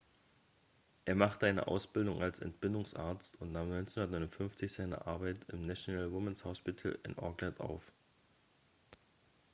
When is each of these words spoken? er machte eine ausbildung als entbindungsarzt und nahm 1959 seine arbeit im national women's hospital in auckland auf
er 1.05 1.13
machte 1.13 1.45
eine 1.45 1.67
ausbildung 1.67 2.23
als 2.23 2.39
entbindungsarzt 2.39 3.39
und 3.39 3.51
nahm 3.51 3.71
1959 3.71 4.73
seine 4.73 5.05
arbeit 5.05 5.47
im 5.49 5.67
national 5.67 6.11
women's 6.11 6.43
hospital 6.43 6.97
in 7.03 7.19
auckland 7.19 7.59
auf 7.59 7.91